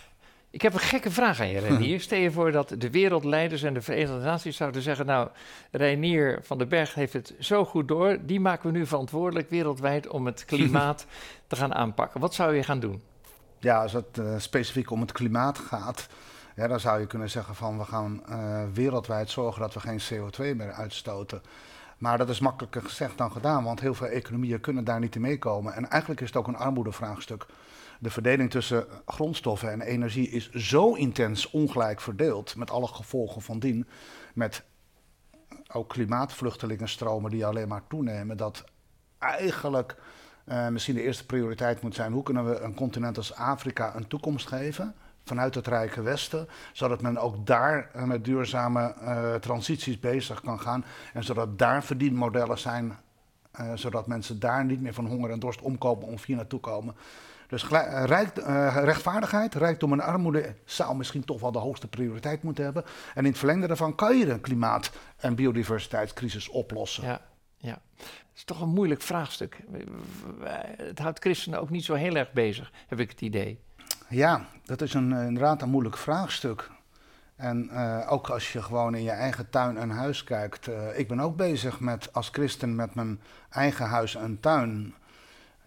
Ik 0.51 0.62
heb 0.62 0.74
een 0.74 0.80
gekke 0.80 1.12
vraag 1.12 1.39
aan 1.39 1.50
je, 1.50 1.60
Renier. 1.60 2.01
Stel 2.10 2.19
je 2.19 2.31
voor 2.31 2.51
dat 2.51 2.75
de 2.77 2.89
wereldleiders 2.89 3.63
en 3.63 3.74
de 3.74 3.81
Verenigde 3.81 4.18
Naties 4.18 4.57
zouden 4.57 4.81
zeggen... 4.81 5.06
nou, 5.06 5.30
Renier 5.72 6.39
van 6.44 6.57
den 6.57 6.68
Berg 6.69 6.94
heeft 6.94 7.13
het 7.13 7.33
zo 7.39 7.65
goed 7.65 7.88
door... 7.88 8.18
die 8.22 8.39
maken 8.39 8.72
we 8.72 8.77
nu 8.77 8.86
verantwoordelijk 8.86 9.50
wereldwijd 9.50 10.07
om 10.07 10.25
het 10.25 10.45
klimaat 10.45 11.06
te 11.48 11.56
gaan 11.56 11.74
aanpakken. 11.74 12.19
Wat 12.19 12.33
zou 12.33 12.56
je 12.56 12.63
gaan 12.63 12.80
doen? 12.80 13.01
Ja, 13.60 13.81
als 13.81 13.94
het 13.94 14.18
uh, 14.19 14.33
specifiek 14.38 14.92
om 14.92 15.01
het 15.01 15.12
klimaat 15.12 15.57
gaat... 15.57 16.07
Dan 16.68 16.80
zou 16.80 17.00
je 17.00 17.08
kunnen 17.08 17.30
zeggen 17.30 17.56
van 17.56 17.78
we 17.78 17.84
gaan 17.84 18.24
uh, 18.30 18.62
wereldwijd 18.74 19.30
zorgen 19.30 19.62
dat 19.62 19.74
we 19.74 19.80
geen 19.80 20.02
CO2 20.02 20.56
meer 20.56 20.72
uitstoten... 20.72 21.42
Maar 21.98 22.18
dat 22.18 22.30
is 22.30 22.40
makkelijker 22.40 22.82
gezegd 22.82 23.18
dan 23.18 23.32
gedaan, 23.32 23.64
want 23.64 23.80
heel 23.80 23.94
veel 23.94 24.08
economieën 24.08 24.60
kunnen 24.60 24.84
daar 24.84 25.00
niet 25.00 25.16
in 25.16 25.22
meekomen. 25.22 25.74
En 25.74 25.90
eigenlijk 25.90 26.22
is 26.22 26.28
het 26.28 26.38
ook 26.38 26.48
een 26.48 26.56
armoedevraagstuk 26.56 27.46
de 28.00 28.10
verdeling 28.10 28.50
tussen 28.50 28.86
grondstoffen 29.06 29.72
en 29.72 29.82
energie 29.82 30.30
is 30.30 30.52
zo 30.52 30.94
intens 30.94 31.50
ongelijk 31.50 32.02
verdeeld, 32.02 32.56
met 32.56 32.72
alle 32.72 32.88
gevolgen 32.88 33.42
van 33.42 33.60
dien, 33.60 33.88
met 34.34 34.64
ook 35.72 35.90
klimaatvluchtelingenstromen 35.90 37.32
die 37.32 37.46
alleen 37.46 37.68
maar 37.68 37.88
toenemen, 37.88 38.38
dat 38.38 38.64
eigenlijk 39.18 39.96
uh, 40.46 40.68
misschien 40.68 40.96
de 40.96 41.04
eerste 41.04 41.26
prioriteit 41.26 41.82
moet 41.82 41.96
zijn: 41.96 42.12
hoe 42.12 42.24
kunnen 42.24 42.50
we 42.50 42.60
een 42.60 42.74
continent 42.74 43.18
als 43.18 43.34
Afrika 43.34 43.96
een 43.96 44.08
toekomst 44.08 44.48
geven? 44.48 44.96
Vanuit 45.30 45.56
het 45.56 45.68
Rijke 45.68 46.02
Westen, 46.02 46.48
zodat 46.74 47.02
men 47.02 47.18
ook 47.18 47.46
daar 47.46 47.92
uh, 47.96 48.04
met 48.04 48.26
duurzame 48.26 48.96
uh, 49.02 49.36
transities 49.36 50.00
bezig 50.00 50.42
kan 50.42 50.60
gaan. 50.60 50.86
En 51.14 51.24
zodat 51.24 51.60
daar 51.60 51.84
verdienmodellen 51.84 52.58
zijn, 52.58 52.98
zodat 53.74 54.08
mensen 54.08 54.40
daar 54.40 54.66
niet 54.66 54.81
meer 54.81 54.94
van 54.94 55.06
honger 55.06 55.31
en 55.31 55.40
dorst 55.40 55.62
omkomen 55.62 56.08
of 56.08 56.26
hier 56.26 56.36
naartoe 56.36 56.60
komen. 56.60 56.96
Dus 57.48 57.68
rijk, 57.68 58.38
rechtvaardigheid, 58.74 59.56
rijkdom 59.56 59.94
en 59.94 60.00
armoede 60.00 60.56
zou 60.66 60.96
misschien 60.96 61.26
toch 61.26 61.42
wel 61.42 61.52
de 61.52 61.60
hoogste 61.60 61.88
prioriteit 61.88 62.44
moeten 62.44 62.63
hebben. 62.63 62.84
En 63.13 63.24
in 63.24 63.30
het 63.30 63.38
verlengde 63.38 63.68
daarvan 63.68 63.96
kan 63.96 64.18
je 64.18 64.25
de 64.25 64.39
klimaat- 64.39 64.92
en 65.18 65.36
biodiversiteitscrisis 65.36 66.50
oplossen. 66.50 67.03
Ja, 67.03 67.22
ja. 67.58 67.82
Is 68.36 68.44
toch 68.44 68.62
een 68.62 68.70
moeilijk 68.70 69.01
vraagstuk. 69.01 69.60
Het 70.77 71.00
houdt 71.00 71.20
christenen 71.20 71.62
ook 71.62 71.70
niet 71.70 71.86
zo 71.86 71.94
heel 71.94 72.15
erg 72.15 72.32
bezig, 72.32 72.72
heb 72.88 73.00
ik 73.00 73.10
het 73.10 73.22
idee. 73.22 73.60
Ja, 74.10 74.46
dat 74.66 74.82
is 74.82 74.94
een, 74.94 75.12
inderdaad 75.12 75.62
een 75.62 75.70
moeilijk 75.70 75.98
vraagstuk. 75.98 76.70
En 77.36 77.70
uh, 77.72 78.12
ook 78.12 78.30
als 78.30 78.51
je 78.51 78.62
gewoon 78.62 78.96
in 78.96 79.04
je 79.04 79.12
eigen 79.12 79.50
tuin 79.50 79.78
en 79.78 79.89
huis 79.89 80.24
kijkt. 80.24 80.68
Uh, 80.68 81.00
ik 81.00 81.08
ben 81.08 81.20
ook 81.20 81.36
bezig 81.36 81.80
met 81.80 82.13
als 82.13 82.30
christen 82.30 82.75
met 82.75 82.96
mijn 82.96 83.22
eigen 83.50 83.86
huis 83.86 84.16
en 84.16 84.39
tuin. 84.39 84.94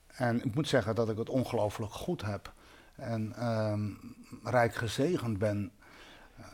En 0.06 0.44
ik 0.44 0.54
moet 0.54 0.68
zeggen 0.68 0.94
dat 0.94 1.08
ik 1.08 1.18
het 1.18 1.28
ongelooflijk 1.28 1.92
goed 1.92 2.22
heb. 2.22 2.52
En 2.96 3.48
um, 3.48 3.98
rijk 4.44 4.74
gezegend 4.74 5.38
ben. 5.38 5.72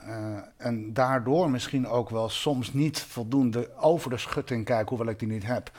Uh, 0.08 0.14
en 0.56 0.92
daardoor 0.92 1.50
misschien 1.50 1.88
ook 1.88 2.10
wel 2.10 2.28
soms 2.28 2.72
niet 2.72 3.00
voldoende 3.00 3.70
over 3.76 4.10
de 4.10 4.18
schutting 4.18 4.64
kijk, 4.64 4.88
hoewel 4.88 5.08
ik 5.08 5.18
die 5.18 5.28
niet 5.28 5.46
heb. 5.46 5.70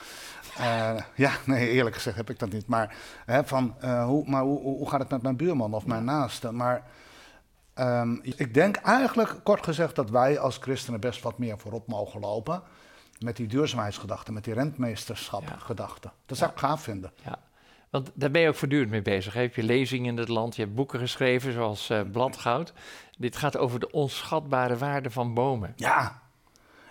Uh, 0.58 0.96
ja, 1.14 1.32
nee, 1.46 1.68
eerlijk 1.68 1.96
gezegd 1.96 2.16
heb 2.16 2.30
ik 2.30 2.38
dat 2.38 2.52
niet. 2.52 2.66
Maar, 2.66 2.96
hè, 3.26 3.44
van, 3.44 3.74
uh, 3.84 4.04
hoe, 4.04 4.30
maar 4.30 4.42
hoe, 4.42 4.60
hoe, 4.60 4.88
gaat 4.88 5.00
het 5.00 5.10
met 5.10 5.22
mijn 5.22 5.36
buurman 5.36 5.74
of 5.74 5.86
mijn 5.86 6.04
naaste? 6.04 6.52
Maar 6.52 6.82
um, 7.74 8.20
ik 8.22 8.54
denk 8.54 8.76
eigenlijk, 8.76 9.34
kort 9.42 9.64
gezegd, 9.64 9.94
dat 9.94 10.10
wij 10.10 10.38
als 10.38 10.56
christenen 10.56 11.00
best 11.00 11.22
wat 11.22 11.38
meer 11.38 11.58
voorop 11.58 11.86
mogen 11.86 12.20
lopen. 12.20 12.62
Met 13.18 13.36
die 13.36 13.46
duurzaamheidsgedachte, 13.46 14.32
met 14.32 14.44
die 14.44 14.54
rentmeesterschapgedachte. 14.54 16.08
Ja. 16.08 16.14
Dat 16.26 16.38
zou 16.38 16.50
ik 16.50 16.58
gaaf 16.58 16.82
vinden. 16.82 17.12
Ja. 17.24 17.38
Want 17.90 18.10
daar 18.14 18.30
ben 18.30 18.42
je 18.42 18.48
ook 18.48 18.54
voortdurend 18.54 18.90
mee 18.90 19.02
bezig. 19.02 19.34
Heb 19.34 19.54
je 19.54 19.62
lezingen 19.62 20.10
in 20.10 20.18
het 20.18 20.28
land, 20.28 20.56
je 20.56 20.62
hebt 20.62 20.74
boeken 20.74 20.98
geschreven 20.98 21.52
zoals 21.52 21.90
uh, 21.90 22.00
Bladgoud. 22.12 22.72
Dit 23.18 23.36
gaat 23.36 23.56
over 23.56 23.80
de 23.80 23.90
onschatbare 23.90 24.76
waarde 24.76 25.10
van 25.10 25.34
bomen. 25.34 25.72
Ja, 25.76 26.20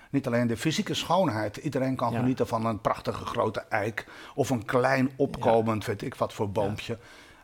niet 0.10 0.28
alleen 0.28 0.48
de 0.48 0.58
fysieke 0.58 0.94
schoonheid. 0.94 1.58
Iedereen 1.58 1.96
kan 1.96 2.14
genieten 2.14 2.48
van 2.48 2.66
een 2.66 2.82
prachtige 2.82 3.26
grote 3.26 3.60
eik 3.60 4.06
of 4.36 4.50
een 4.50 4.66
klein 4.66 5.12
opkomend, 5.16 5.86
weet 5.86 6.02
ik 6.02 6.16
wat 6.16 6.34
voor 6.34 6.52
boompje. 6.52 6.98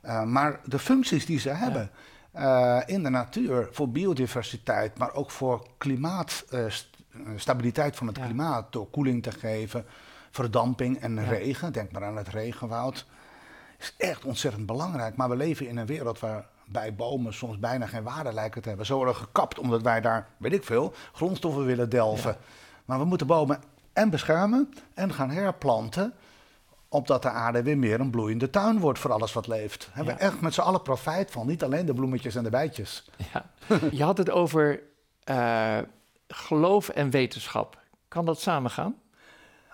Uh, 0.05 0.24
maar 0.24 0.59
de 0.63 0.79
functies 0.79 1.25
die 1.25 1.39
ze 1.39 1.50
hebben 1.50 1.91
uh, 2.35 2.81
in 2.85 3.03
de 3.03 3.09
natuur 3.09 3.67
voor 3.71 3.89
biodiversiteit, 3.89 4.97
maar 4.97 5.13
ook 5.13 5.31
voor 5.31 5.67
klimaatstabiliteit 5.77 7.95
van 7.95 8.07
het 8.07 8.19
klimaat, 8.19 8.71
door 8.71 8.89
koeling 8.89 9.24
te 9.24 9.31
geven, 9.31 9.85
verdamping 10.31 11.00
en 11.00 11.27
regen. 11.27 11.74
Denk 11.74 11.91
maar 11.91 12.03
aan 12.03 12.17
het 12.17 12.27
regenwoud 12.27 13.05
is 13.86 14.08
echt 14.08 14.25
ontzettend 14.25 14.65
belangrijk. 14.65 15.15
Maar 15.15 15.30
we 15.30 15.36
leven 15.36 15.68
in 15.68 15.77
een 15.77 15.86
wereld 15.86 16.20
waarbij 16.20 16.96
bomen 16.96 17.34
soms 17.34 17.60
bijna 17.60 17.86
geen 17.86 18.04
waarde 18.04 18.34
lijken 18.34 18.62
te 18.62 18.68
hebben. 18.68 18.86
Ze 18.86 18.94
worden 18.94 19.15
gekapt 19.15 19.60
omdat 19.60 19.82
wij 19.82 20.01
daar, 20.01 20.27
weet 20.38 20.54
ik 20.54 20.63
veel, 20.63 20.94
grondstoffen 21.13 21.65
willen 21.65 21.89
delven. 21.89 22.38
Maar 22.86 23.00
we 23.00 23.06
moeten 23.06 23.27
bomen 23.27 23.63
en 23.94 24.10
beschermen 24.10 24.74
en 24.94 25.13
gaan 25.13 25.30
herplanten 25.30 26.13
opdat 26.89 27.22
de 27.22 27.30
aarde 27.30 27.63
weer 27.63 27.77
meer 27.77 28.00
een 28.00 28.10
bloeiende 28.10 28.50
tuin 28.50 28.80
wordt 28.80 29.00
voor 29.00 29.12
alles 29.12 29.34
wat 29.34 29.48
leeft. 29.48 29.89
Hebben 29.92 30.15
we 30.15 30.20
echt 30.20 30.42
met 30.42 30.54
z'n 30.54 30.62
allen 30.62 30.82
profijt 30.82 31.32
van, 31.32 31.48
niet 31.48 31.63
alleen 31.63 31.86
de 31.86 31.94
bloemetjes 31.94 32.36
en 32.36 32.44
de 32.44 32.50
bijtjes. 32.50 33.10
Ja. 33.34 33.46
Je 33.92 34.04
had 34.04 34.18
het 34.18 34.30
over 34.30 34.82
uh, 35.30 35.77
geloof 36.27 36.89
en 36.89 37.10
wetenschap. 37.10 37.80
Kan 38.08 38.25
dat 38.25 38.39
samengaan? 38.39 38.96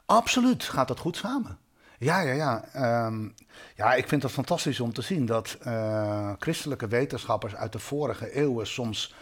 Absoluut, 0.06 0.64
gaat 0.64 0.88
dat 0.88 1.00
goed 1.00 1.18
samen. 1.18 1.58
Ja, 2.02 2.20
ja, 2.20 2.34
ja. 2.34 2.64
Ehm, 2.74 3.28
ja, 3.76 3.94
ik 3.94 4.08
vind 4.08 4.24
het 4.24 4.32
fantastisch 4.32 4.80
om 4.80 4.94
te 4.94 5.02
zien 5.02 5.26
dat 5.26 5.58
uh, 5.68 6.32
christelijke 6.40 6.88
wetenschappers 6.88 7.56
uit 7.56 7.72
de 7.72 7.80
vorige 7.80 8.32
eeuwen 8.34 8.68
soms 8.68 9.16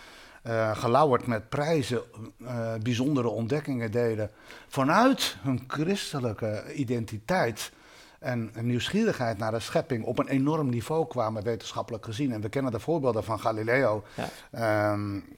uh, 0.43 0.77
gelauwerd 0.77 1.27
met 1.27 1.49
prijzen 1.49 2.01
uh, 2.37 2.73
bijzondere 2.81 3.27
ontdekkingen 3.27 3.91
deden. 3.91 4.31
Vanuit 4.67 5.37
hun 5.41 5.63
christelijke 5.67 6.73
identiteit 6.73 7.71
en 8.19 8.51
nieuwsgierigheid 8.61 9.37
naar 9.37 9.51
de 9.51 9.59
schepping 9.59 10.03
op 10.03 10.19
een 10.19 10.27
enorm 10.27 10.69
niveau 10.69 11.07
kwamen 11.07 11.43
wetenschappelijk 11.43 12.05
gezien. 12.05 12.31
En 12.33 12.41
we 12.41 12.49
kennen 12.49 12.71
de 12.71 12.79
voorbeelden 12.79 13.23
van 13.23 13.39
Galileo, 13.39 14.03
ja. 14.51 14.91
um, 14.91 15.37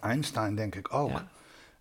Einstein 0.00 0.54
denk 0.54 0.74
ik 0.74 0.94
ook. 0.94 1.22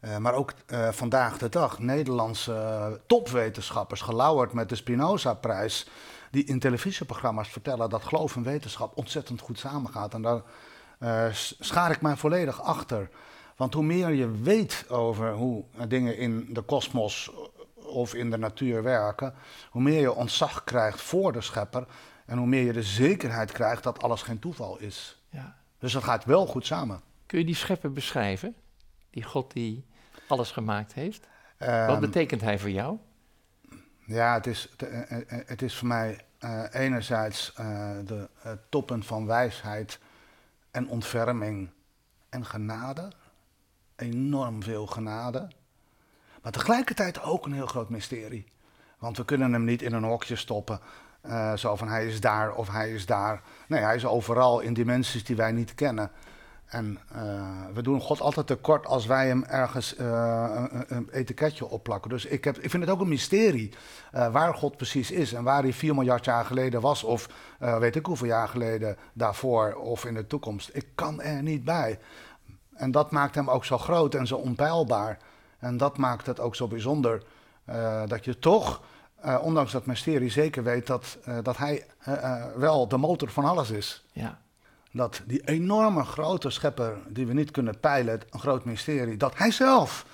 Uh, 0.05 0.17
maar 0.17 0.33
ook 0.33 0.53
uh, 0.67 0.91
vandaag 0.91 1.37
de 1.37 1.49
dag 1.49 1.79
Nederlandse 1.79 2.51
uh, 2.51 2.87
topwetenschappers, 3.07 4.01
gelauwerd 4.01 4.53
met 4.53 4.69
de 4.69 4.75
Spinoza-prijs, 4.75 5.87
die 6.31 6.43
in 6.43 6.59
televisieprogramma's 6.59 7.49
vertellen 7.49 7.89
dat 7.89 8.03
geloof 8.03 8.35
en 8.35 8.43
wetenschap 8.43 8.97
ontzettend 8.97 9.41
goed 9.41 9.59
samengaat. 9.59 10.13
En 10.13 10.21
daar 10.21 10.41
schaar 11.59 11.91
ik 11.91 12.01
mij 12.01 12.15
volledig 12.15 12.61
achter. 12.61 13.09
Want 13.55 13.73
hoe 13.73 13.83
meer 13.83 14.09
je 14.09 14.31
weet 14.31 14.85
over 14.89 15.33
hoe 15.33 15.63
dingen 15.87 16.17
in 16.17 16.47
de 16.49 16.61
kosmos 16.61 17.31
of 17.75 18.13
in 18.13 18.29
de 18.29 18.37
natuur 18.37 18.83
werken, 18.83 19.33
hoe 19.69 19.81
meer 19.81 19.99
je 19.99 20.13
ontzag 20.13 20.63
krijgt 20.63 21.01
voor 21.01 21.31
de 21.31 21.41
schepper 21.41 21.85
en 22.25 22.37
hoe 22.37 22.47
meer 22.47 22.65
je 22.65 22.73
de 22.73 22.83
zekerheid 22.83 23.51
krijgt 23.51 23.83
dat 23.83 24.03
alles 24.03 24.21
geen 24.21 24.39
toeval 24.39 24.79
is. 24.79 25.21
Ja. 25.29 25.55
Dus 25.79 25.93
dat 25.93 26.03
gaat 26.03 26.25
wel 26.25 26.45
goed 26.45 26.65
samen. 26.65 27.01
Kun 27.25 27.39
je 27.39 27.45
die 27.45 27.55
schepper 27.55 27.91
beschrijven? 27.91 28.55
Die 29.09 29.23
God 29.23 29.53
die 29.53 29.85
alles 30.27 30.51
gemaakt 30.51 30.93
heeft? 30.93 31.27
Um, 31.59 31.85
Wat 31.85 31.99
betekent 31.99 32.41
hij 32.41 32.59
voor 32.59 32.69
jou? 32.69 32.97
Ja, 34.05 34.33
het 34.33 34.47
is, 34.47 34.69
eh, 34.77 35.11
eh, 35.11 35.21
het 35.27 35.61
is 35.61 35.77
voor 35.77 35.87
mij 35.87 36.19
uh, 36.39 36.63
enerzijds 36.71 37.53
uh, 37.59 37.89
de 38.05 38.29
uh, 38.45 38.51
toppen 38.69 39.03
van 39.03 39.25
wijsheid 39.25 39.99
en 40.71 40.87
ontferming 40.87 41.69
en 42.29 42.45
genade. 42.45 43.11
Enorm 43.95 44.63
veel 44.63 44.85
genade. 44.85 45.47
Maar 46.41 46.51
tegelijkertijd 46.51 47.21
ook 47.21 47.45
een 47.45 47.53
heel 47.53 47.67
groot 47.67 47.89
mysterie. 47.89 48.45
Want 48.97 49.17
we 49.17 49.25
kunnen 49.25 49.53
hem 49.53 49.63
niet 49.63 49.81
in 49.81 49.93
een 49.93 50.03
hokje 50.03 50.35
stoppen. 50.35 50.79
Zo 51.55 51.75
van 51.75 51.87
hij 51.87 52.07
is 52.07 52.19
daar 52.19 52.53
of 52.53 52.69
hij 52.69 52.93
is 52.93 53.05
daar. 53.05 53.41
Nee, 53.67 53.81
hij 53.81 53.95
is 53.95 54.05
overal 54.05 54.59
in 54.59 54.73
dimensies 54.73 55.23
die 55.23 55.35
wij 55.35 55.51
niet 55.51 55.75
kennen. 55.75 56.11
En 56.65 56.99
uh, 57.15 57.21
we 57.73 57.81
doen 57.81 58.01
God 58.01 58.21
altijd 58.21 58.47
tekort 58.47 58.85
als 58.85 59.05
wij 59.05 59.27
hem 59.27 59.43
ergens 59.43 59.97
uh, 59.97 60.63
een, 60.87 61.09
etiketje 61.11 61.69
opplakken. 61.69 62.09
Dus 62.09 62.25
ik, 62.25 62.43
heb, 62.43 62.57
ik 62.57 62.69
vind 62.69 62.83
het 62.83 62.91
ook 62.91 63.01
een 63.01 63.07
mysterie 63.07 63.73
waar 64.11 64.53
God 64.53 64.77
precies 64.77 65.11
is. 65.11 65.33
En 65.33 65.43
waar 65.43 65.61
hij 65.61 65.73
4 65.73 65.95
miljard 65.95 66.25
jaar 66.25 66.45
geleden 66.45 66.81
was. 66.81 67.03
Of 67.03 67.29
weet 67.57 67.95
ik 67.95 68.05
hoeveel 68.05 68.27
jaar 68.27 68.47
geleden 68.47 68.97
daarvoor 69.13 69.73
of 69.75 70.05
in 70.05 70.13
de 70.13 70.27
toekomst. 70.27 70.69
Ik 70.73 70.87
kan 70.95 71.21
er 71.21 71.41
niet 71.41 71.63
bij. 71.63 71.99
En 72.73 72.91
dat 72.91 73.11
maakt 73.11 73.35
hem 73.35 73.49
ook 73.49 73.65
zo 73.65 73.77
groot 73.77 74.15
en 74.15 74.27
zo 74.27 74.35
onpeilbaar. 74.35 75.17
En 75.59 75.77
dat 75.77 75.97
maakt 75.97 76.25
het 76.25 76.39
ook 76.39 76.55
zo 76.55 76.67
bijzonder 76.67 77.23
dat 78.07 78.25
je 78.25 78.39
toch, 78.39 78.81
ondanks 79.41 79.71
dat 79.71 79.85
mysterie, 79.85 80.29
zeker 80.29 80.63
weet 80.63 80.87
dat, 80.87 81.17
dat 81.43 81.57
hij 81.57 81.85
wel 82.55 82.87
de 82.87 82.97
motor 82.97 83.29
van 83.29 83.45
alles 83.45 83.69
is. 83.69 84.05
Ja. 84.11 84.41
Dat 84.93 85.21
die 85.25 85.47
enorme 85.47 86.03
grote 86.03 86.49
schepper 86.49 86.97
die 87.07 87.27
we 87.27 87.33
niet 87.33 87.51
kunnen 87.51 87.79
peilen, 87.79 88.21
een 88.29 88.39
groot 88.39 88.65
mysterie, 88.65 89.17
dat 89.17 89.37
hij 89.37 89.51
zelf 89.51 90.05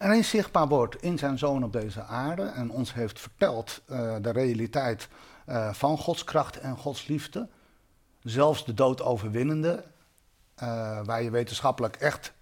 ineens 0.00 0.28
zichtbaar 0.28 0.68
wordt 0.68 1.02
in 1.02 1.18
zijn 1.18 1.38
zoon 1.38 1.64
op 1.64 1.72
deze 1.72 2.02
aarde 2.02 2.42
en 2.42 2.70
ons 2.70 2.94
heeft 2.94 3.20
verteld 3.20 3.82
de 4.20 4.30
realiteit 4.30 5.08
van 5.72 5.98
Gods 5.98 6.24
kracht 6.24 6.60
en 6.60 6.76
Gods 6.76 7.06
liefde. 7.06 7.48
Zelfs 8.22 8.64
de 8.64 8.74
dood 8.74 9.02
overwinnende, 9.02 9.84
waar 11.04 11.22
je 11.22 11.30
wetenschappelijk 11.30 11.96
echt 11.96 12.32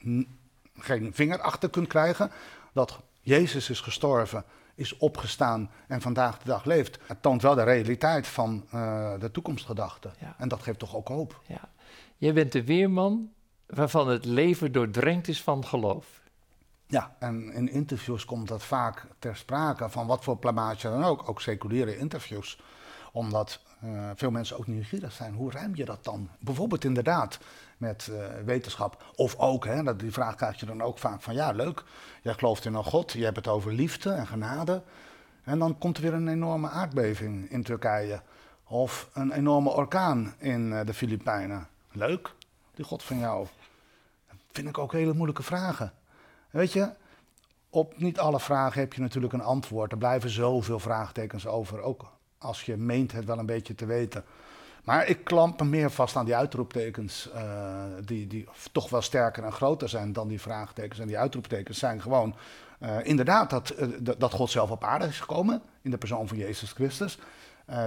geen 0.78 1.10
vinger 1.14 1.40
achter 1.40 1.70
kunt 1.70 1.88
krijgen. 1.88 2.30
Dat 2.72 3.00
Jezus 3.20 3.70
is 3.70 3.80
gestorven, 3.80 4.44
is 4.74 4.96
opgestaan 4.96 5.70
en 5.86 6.00
vandaag 6.00 6.38
de 6.38 6.44
dag 6.44 6.64
leeft. 6.64 6.98
Het 7.06 7.22
toont 7.22 7.42
wel 7.42 7.54
de 7.54 7.62
realiteit 7.62 8.26
van 8.26 8.66
uh, 8.74 9.12
de 9.18 9.30
toekomstgedachte. 9.30 10.10
Ja. 10.20 10.34
En 10.38 10.48
dat 10.48 10.62
geeft 10.62 10.78
toch 10.78 10.96
ook 10.96 11.08
hoop. 11.08 11.40
Ja. 11.46 11.68
Jij 12.16 12.32
bent 12.32 12.52
de 12.52 12.64
weerman 12.64 13.32
waarvan 13.66 14.08
het 14.08 14.24
leven 14.24 14.72
doordrenkt 14.72 15.28
is 15.28 15.42
van 15.42 15.64
geloof. 15.64 16.22
Ja, 16.86 17.16
en 17.18 17.52
in 17.52 17.68
interviews 17.68 18.24
komt 18.24 18.48
dat 18.48 18.62
vaak 18.62 19.06
ter 19.18 19.36
sprake 19.36 19.88
van 19.88 20.06
wat 20.06 20.24
voor 20.24 20.36
plamage 20.36 20.88
dan 20.88 21.04
ook. 21.04 21.28
Ook 21.28 21.40
seculiere 21.40 21.98
interviews. 21.98 22.60
Omdat 23.12 23.60
uh, 23.84 24.10
veel 24.14 24.30
mensen 24.30 24.58
ook 24.58 24.66
nieuwsgierig 24.66 25.12
zijn. 25.12 25.34
Hoe 25.34 25.50
ruim 25.50 25.74
je 25.74 25.84
dat 25.84 26.04
dan? 26.04 26.28
Bijvoorbeeld 26.40 26.84
inderdaad 26.84 27.38
met 27.76 28.08
uh, 28.10 28.16
wetenschap. 28.44 29.12
Of 29.14 29.36
ook, 29.38 29.64
hè, 29.64 29.82
dat, 29.82 30.00
die 30.00 30.12
vraag 30.12 30.34
krijg 30.34 30.60
je 30.60 30.66
dan 30.66 30.82
ook 30.82 30.98
vaak 30.98 31.22
van... 31.22 31.34
ja, 31.34 31.52
leuk, 31.52 31.84
jij 32.22 32.34
gelooft 32.34 32.64
in 32.64 32.74
een 32.74 32.84
God, 32.84 33.12
je 33.12 33.24
hebt 33.24 33.36
het 33.36 33.48
over 33.48 33.72
liefde 33.72 34.10
en 34.10 34.26
genade... 34.26 34.82
en 35.42 35.58
dan 35.58 35.78
komt 35.78 35.96
er 35.96 36.02
weer 36.02 36.14
een 36.14 36.28
enorme 36.28 36.68
aardbeving 36.68 37.50
in 37.50 37.62
Turkije... 37.62 38.20
of 38.64 39.10
een 39.12 39.32
enorme 39.32 39.70
orkaan 39.70 40.34
in 40.38 40.70
uh, 40.70 40.80
de 40.84 40.94
Filipijnen. 40.94 41.68
Leuk, 41.96 42.32
die 42.74 42.84
God 42.84 43.02
van 43.02 43.18
jou. 43.18 43.46
Dat 44.28 44.36
vind 44.52 44.68
ik 44.68 44.78
ook 44.78 44.92
hele 44.92 45.14
moeilijke 45.14 45.42
vragen. 45.42 45.92
Weet 46.50 46.72
je, 46.72 46.90
op 47.70 47.98
niet 47.98 48.18
alle 48.18 48.40
vragen 48.40 48.80
heb 48.80 48.92
je 48.92 49.00
natuurlijk 49.00 49.32
een 49.32 49.40
antwoord. 49.40 49.92
Er 49.92 49.98
blijven 49.98 50.30
zoveel 50.30 50.78
vraagtekens 50.78 51.46
over, 51.46 51.80
ook 51.80 52.12
als 52.38 52.62
je 52.62 52.76
meent 52.76 53.12
het 53.12 53.24
wel 53.24 53.38
een 53.38 53.46
beetje 53.46 53.74
te 53.74 53.86
weten. 53.86 54.24
Maar 54.84 55.06
ik 55.06 55.24
klamp 55.24 55.60
me 55.60 55.66
meer 55.66 55.90
vast 55.90 56.16
aan 56.16 56.24
die 56.24 56.36
uitroeptekens, 56.36 57.28
uh, 57.34 57.84
die, 58.04 58.26
die 58.26 58.48
toch 58.72 58.88
wel 58.88 59.02
sterker 59.02 59.44
en 59.44 59.52
groter 59.52 59.88
zijn 59.88 60.12
dan 60.12 60.28
die 60.28 60.40
vraagtekens. 60.40 60.98
En 60.98 61.06
die 61.06 61.18
uitroeptekens 61.18 61.78
zijn 61.78 62.02
gewoon 62.02 62.36
uh, 62.80 62.96
inderdaad 63.02 63.50
dat, 63.50 63.74
uh, 63.78 63.88
dat 64.18 64.32
God 64.32 64.50
zelf 64.50 64.70
op 64.70 64.84
aarde 64.84 65.06
is 65.06 65.20
gekomen 65.20 65.62
in 65.82 65.90
de 65.90 65.98
persoon 65.98 66.28
van 66.28 66.36
Jezus 66.36 66.72
Christus. 66.72 67.18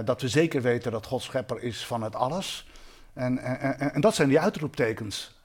dat 0.04 0.20
we 0.20 0.28
zeker 0.28 0.62
weten 0.62 0.92
dat 0.92 1.06
God 1.06 1.22
schepper 1.22 1.62
is 1.62 1.86
van 1.86 2.02
het 2.02 2.14
alles. 2.14 2.66
En, 3.12 3.38
en, 3.38 3.92
en 3.92 4.00
dat 4.00 4.14
zijn 4.14 4.28
die 4.28 4.40
uitroeptekens. 4.40 5.38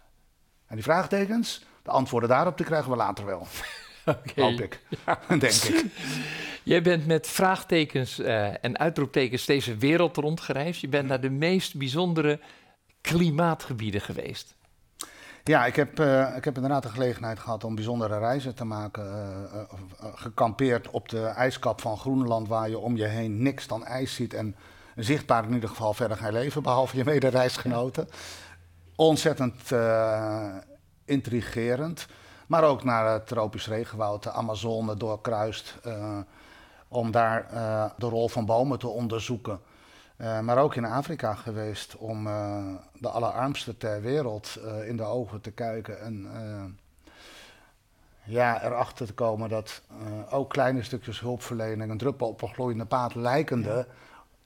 En 0.68 0.76
die 0.76 0.84
vraagtekens, 0.84 1.66
de 1.84 1.92
antwoorden 1.92 2.30
daarop, 2.30 2.58
die 2.58 2.66
krijgen 2.66 2.92
we 2.92 2.98
later 2.98 3.26
wel. 3.26 3.48
Okay. 4.06 4.44
Hoop 4.44 4.60
ik, 4.60 4.82
ja. 5.06 5.20
denk 5.38 5.54
ik. 5.54 5.86
Jij 6.64 6.82
bent 6.82 7.06
met 7.06 7.28
vraagtekens 7.28 8.20
uh, 8.20 8.64
en 8.64 8.78
uitroeptekens 8.78 9.46
deze 9.46 9.78
wereld 9.78 10.18
rondgereisd. 10.18 10.82
Je 10.82 10.88
bent 10.88 11.08
naar 11.08 11.22
de 11.22 11.30
meest 11.30 11.78
bijzondere 11.78 12.40
klimaatgebieden 13.02 14.02
geweest. 14.02 14.56
Ja, 15.44 15.66
ik 15.66 15.76
heb, 15.76 16.00
uh, 16.00 16.36
ik 16.36 16.44
heb 16.44 16.56
inderdaad 16.56 16.84
de 16.84 16.90
gelegenheid 16.90 17.40
gehad 17.40 17.64
om 17.64 17.76
bijzondere 17.76 18.20
reizen 18.20 18.56
te 18.56 18.66
maken. 18.66 19.06
Uh, 19.54 19.62
gekampeerd 20.16 20.90
op 20.90 21.10
de 21.10 21.26
ijskap 21.26 21.82
van 21.82 21.98
Groenland, 21.98 22.48
waar 22.48 22.70
je 22.70 22.78
om 22.78 22.98
je 22.98 23.06
heen 23.06 23.42
niks 23.42 23.68
dan 23.68 23.86
ijs 23.86 24.16
ziet. 24.16 24.34
En 24.34 24.56
zichtbaar 24.96 25.44
in 25.44 25.54
ieder 25.54 25.70
geval 25.70 25.94
verder 25.94 26.18
geen 26.18 26.32
leven, 26.32 26.64
behalve 26.64 26.98
je 26.98 27.04
medereisgenoten. 27.14 28.10
Ontzettend 28.96 29.72
intrigerend. 31.06 32.08
Maar 32.48 32.64
ook 32.64 32.84
naar 32.84 33.14
het 33.14 33.28
tropisch 33.28 33.68
regenwoud, 33.68 34.24
de 34.24 34.32
Amazone 34.32 34.96
doorkruist. 34.98 35.76
Uh, 35.86 36.18
om 36.88 37.12
daar 37.12 37.48
uh, 37.54 37.86
de 37.98 38.06
rol 38.06 38.30
van 38.30 38.46
bomen 38.46 38.80
te 38.80 38.88
onderzoeken. 38.88 39.60
Maar 40.18 40.58
ook 40.58 40.76
in 40.76 40.86
Afrika 40.86 41.34
geweest 41.34 41.96
om 41.96 42.24
de 42.94 43.10
allerarmsten 43.10 43.78
ter 43.78 44.02
wereld 44.02 44.60
in 44.86 44.98
de 44.98 45.04
ogen 45.04 45.42
te 45.42 45.52
kijken. 45.52 46.02
En 46.02 46.28
ja, 48.24 48.64
erachter 48.64 49.06
te 49.06 49.14
komen 49.14 49.50
dat 49.50 49.82
ook 50.30 50.50
kleine 50.50 50.84
stukjes 50.84 51.20
hulpverlening, 51.20 51.92
een 51.92 51.98
druppel 51.98 52.28
op 52.28 52.42
een 52.42 52.54
gloeiende 52.54 52.86
paad 52.86 53.16
lijkende, 53.16 53.88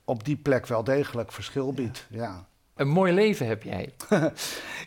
op 0.10 0.24
die 0.24 0.38
plek 0.38 0.68
wel 0.68 0.84
degelijk 0.84 1.32
verschil 1.32 1.74
biedt. 1.74 2.06
ja. 2.10 2.48
Een 2.75 2.88
mooi 2.88 3.13
leven 3.13 3.48
heb 3.48 3.63
jij. 3.63 3.94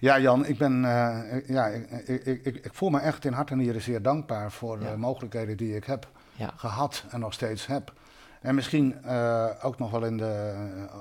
ja, 0.01 0.19
Jan, 0.19 0.47
ik, 0.47 0.59
ben, 0.59 0.83
uh, 0.83 1.49
ja, 1.49 1.67
ik, 1.67 1.91
ik, 2.07 2.45
ik, 2.45 2.57
ik, 2.65 2.75
voel 2.75 2.91
me 2.91 2.99
echt 2.99 3.25
in 3.25 3.33
hart 3.33 3.51
en 3.51 3.59
nieren 3.59 3.83
zeer 3.83 4.03
dankbaar 4.03 4.53
voor 4.53 4.81
ja. 4.81 4.91
de 4.91 4.97
mogelijkheden 4.97 5.57
die 5.57 5.77
ik 5.77 5.85
heb 5.85 6.09
ja. 6.35 6.53
gehad 6.57 7.05
en 7.11 7.21
nog 7.21 7.33
steeds 7.33 7.67
heb. 7.67 7.93
En 8.41 8.55
misschien 8.55 8.97
uh, 9.05 9.47
ook 9.63 9.79
nog 9.79 9.91
wel 9.91 10.05
in 10.05 10.17
de 10.17 10.55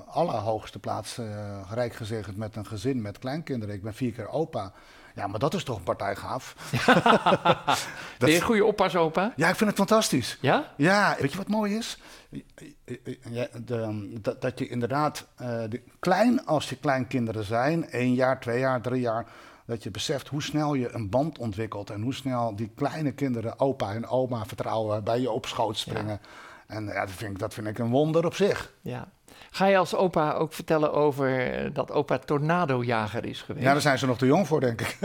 allerhoogste 0.06 0.78
plaats 0.78 1.18
uh, 1.18 1.26
rijk 1.70 1.94
gezegend 1.94 2.36
met 2.36 2.56
een 2.56 2.66
gezin 2.66 3.02
met 3.02 3.18
kleinkinderen. 3.18 3.74
Ik 3.74 3.82
ben 3.82 3.94
vier 3.94 4.12
keer 4.12 4.28
opa. 4.28 4.72
Ja, 5.14 5.26
maar 5.26 5.38
dat 5.38 5.54
is 5.54 5.64
toch 5.64 5.76
een 5.76 5.82
partij 5.82 6.16
gaaf. 6.16 6.54
ben 8.18 8.30
je 8.30 8.36
een 8.36 8.42
goede 8.42 8.64
oppas 8.64 8.96
opa? 8.96 9.32
Ja, 9.36 9.48
ik 9.48 9.56
vind 9.56 9.70
het 9.70 9.78
fantastisch. 9.78 10.38
Ja? 10.40 10.72
Ja, 10.76 11.16
weet 11.20 11.30
je 11.30 11.38
wat 11.38 11.48
mooi 11.48 11.76
is? 11.76 11.98
Ja, 13.30 13.46
de, 13.64 14.18
dat, 14.20 14.40
dat, 14.40 14.58
je 14.58 14.68
inderdaad, 14.68 15.26
uh, 15.40 15.48
de, 15.68 15.82
klein 15.98 16.46
als 16.46 16.68
je 16.68 16.76
kleinkinderen 16.76 17.44
zijn, 17.44 17.90
één 17.90 18.14
jaar, 18.14 18.40
twee 18.40 18.58
jaar, 18.58 18.80
drie 18.80 19.00
jaar, 19.00 19.26
dat 19.66 19.82
je 19.82 19.90
beseft 19.90 20.28
hoe 20.28 20.42
snel 20.42 20.74
je 20.74 20.94
een 20.94 21.10
band 21.10 21.38
ontwikkelt 21.38 21.90
en 21.90 22.02
hoe 22.02 22.14
snel 22.14 22.56
die 22.56 22.72
kleine 22.74 23.12
kinderen 23.12 23.60
opa 23.60 23.92
en 23.92 24.06
oma 24.06 24.46
vertrouwen, 24.46 25.04
bij 25.04 25.20
je 25.20 25.30
op 25.30 25.46
schoot 25.46 25.78
springen. 25.78 26.20
En 26.66 26.84
ja, 26.84 27.00
dat, 27.06 27.14
vind 27.14 27.30
ik, 27.30 27.38
dat 27.38 27.54
vind 27.54 27.66
ik 27.66 27.78
een 27.78 27.90
wonder 27.90 28.24
op 28.24 28.34
zich. 28.34 28.72
Ja. 28.80 29.08
Ga 29.50 29.66
je 29.66 29.76
als 29.76 29.94
opa 29.94 30.32
ook 30.32 30.52
vertellen 30.52 30.92
over 30.92 31.48
eh, 31.48 31.70
dat 31.72 31.90
opa 31.90 32.18
tornadojager 32.18 33.24
is 33.24 33.42
geweest? 33.42 33.64
Ja, 33.64 33.72
daar 33.72 33.80
zijn 33.80 33.98
ze 33.98 34.06
nog 34.06 34.18
te 34.18 34.26
jong 34.26 34.46
voor, 34.46 34.60
denk 34.60 34.80
ik. 34.80 34.98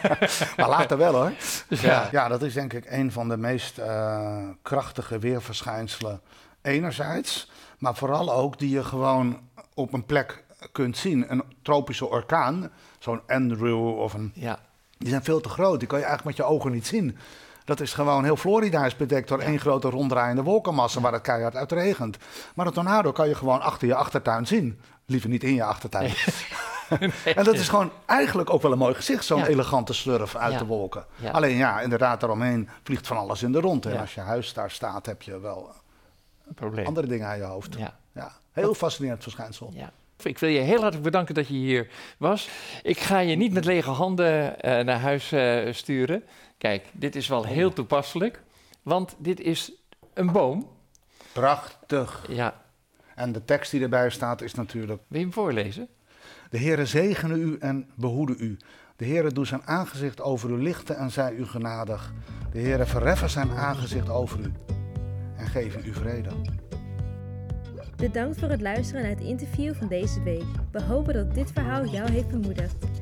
maar 0.56 0.68
later 0.68 0.98
wel 0.98 1.14
hoor. 1.14 1.32
Ja. 1.68 2.08
ja, 2.10 2.28
dat 2.28 2.42
is 2.42 2.54
denk 2.54 2.72
ik 2.72 2.90
een 2.90 3.12
van 3.12 3.28
de 3.28 3.36
meest 3.36 3.78
uh, 3.78 4.48
krachtige 4.62 5.18
weerverschijnselen. 5.18 6.20
Enerzijds, 6.62 7.50
maar 7.78 7.94
vooral 7.94 8.32
ook 8.32 8.58
die 8.58 8.70
je 8.70 8.84
gewoon 8.84 9.40
op 9.74 9.92
een 9.92 10.04
plek 10.04 10.44
kunt 10.72 10.96
zien. 10.96 11.32
Een 11.32 11.42
tropische 11.62 12.08
orkaan, 12.08 12.70
zo'n 12.98 13.20
Andrew 13.26 13.98
of 13.98 14.14
een. 14.14 14.32
Ja. 14.34 14.58
Die 14.98 15.08
zijn 15.08 15.24
veel 15.24 15.40
te 15.40 15.48
groot, 15.48 15.78
die 15.78 15.88
kan 15.88 15.98
je 15.98 16.04
eigenlijk 16.04 16.36
met 16.36 16.46
je 16.46 16.52
ogen 16.52 16.72
niet 16.72 16.86
zien. 16.86 17.18
Dat 17.64 17.80
is 17.80 17.92
gewoon 17.92 18.24
heel 18.24 18.36
Florida 18.36 18.86
is 18.86 18.96
bedekt 18.96 19.28
door 19.28 19.38
één 19.38 19.58
grote 19.58 19.88
ronddraaiende 19.88 20.42
wolkenmassa 20.42 21.00
waar 21.00 21.12
het 21.12 21.22
keihard 21.22 21.56
uit 21.56 21.72
regent. 21.72 22.16
Maar 22.54 22.66
een 22.66 22.72
tornado 22.72 23.12
kan 23.12 23.28
je 23.28 23.34
gewoon 23.34 23.60
achter 23.60 23.88
je 23.88 23.94
achtertuin 23.94 24.46
zien. 24.46 24.80
Liever 25.06 25.28
niet 25.28 25.44
in 25.44 25.54
je 25.54 25.64
achtertuin. 25.64 26.12
en 27.34 27.44
dat 27.44 27.54
is 27.54 27.68
gewoon 27.68 27.90
eigenlijk 28.06 28.50
ook 28.50 28.62
wel 28.62 28.72
een 28.72 28.78
mooi 28.78 28.94
gezicht, 28.94 29.24
zo'n 29.24 29.44
elegante 29.44 29.92
slurf 29.92 30.36
uit 30.36 30.58
de 30.58 30.64
wolken. 30.64 31.04
Alleen 31.32 31.56
ja, 31.56 31.80
inderdaad, 31.80 32.20
daaromheen 32.20 32.68
vliegt 32.82 33.06
van 33.06 33.16
alles 33.16 33.42
in 33.42 33.52
de 33.52 33.60
rond. 33.60 33.86
En 33.86 34.00
als 34.00 34.14
je 34.14 34.20
huis 34.20 34.52
daar 34.52 34.70
staat, 34.70 35.06
heb 35.06 35.22
je 35.22 35.40
wel 35.40 35.70
Probleem. 36.54 36.86
andere 36.86 37.06
dingen 37.06 37.26
aan 37.26 37.36
je 37.36 37.44
hoofd. 37.44 37.76
Ja. 37.76 38.32
Heel 38.52 38.74
fascinerend 38.74 39.22
verschijnsel. 39.22 39.70
Ja. 39.74 39.92
Ik 40.22 40.38
wil 40.38 40.48
je 40.48 40.58
heel 40.58 40.78
hartelijk 40.80 41.02
bedanken 41.02 41.34
dat 41.34 41.48
je 41.48 41.54
hier 41.54 41.88
was. 42.18 42.48
Ik 42.82 42.98
ga 42.98 43.18
je 43.18 43.36
niet 43.36 43.52
met 43.52 43.64
lege 43.64 43.90
handen 43.90 44.54
uh, 44.56 44.78
naar 44.80 45.00
huis 45.00 45.32
uh, 45.32 45.72
sturen. 45.72 46.24
Kijk, 46.62 46.86
dit 46.92 47.16
is 47.16 47.28
wel 47.28 47.44
heel 47.44 47.72
toepasselijk, 47.72 48.42
want 48.82 49.14
dit 49.18 49.40
is 49.40 49.72
een 50.14 50.32
boom. 50.32 50.68
Prachtig. 51.32 52.26
Ja. 52.28 52.62
En 53.14 53.32
de 53.32 53.44
tekst 53.44 53.70
die 53.70 53.82
erbij 53.82 54.10
staat 54.10 54.42
is 54.42 54.54
natuurlijk... 54.54 55.02
Wil 55.08 55.18
je 55.18 55.24
hem 55.24 55.32
voorlezen? 55.34 55.88
De 56.50 56.58
Heere 56.58 56.86
zegene 56.86 57.34
u 57.34 57.56
en 57.58 57.90
behoede 57.94 58.36
u. 58.36 58.56
De 58.96 59.04
Heere 59.04 59.32
doet 59.32 59.46
zijn 59.46 59.62
aangezicht 59.66 60.20
over 60.20 60.50
u 60.50 60.62
lichten 60.62 60.96
en 60.96 61.10
zij 61.10 61.32
u 61.32 61.46
genadig. 61.46 62.12
De 62.52 62.60
Heere 62.60 62.86
verheffen 62.86 63.30
zijn 63.30 63.50
aangezicht 63.50 64.08
over 64.08 64.40
u 64.40 64.52
en 65.36 65.46
geven 65.46 65.86
u 65.86 65.94
vrede. 65.94 66.30
Bedankt 67.96 68.38
voor 68.38 68.48
het 68.48 68.60
luisteren 68.60 69.02
naar 69.02 69.10
het 69.10 69.20
interview 69.20 69.74
van 69.74 69.88
deze 69.88 70.22
week. 70.22 70.46
We 70.72 70.82
hopen 70.82 71.14
dat 71.14 71.34
dit 71.34 71.52
verhaal 71.52 71.86
jou 71.86 72.10
heeft 72.10 72.28
bemoedigd. 72.28 73.01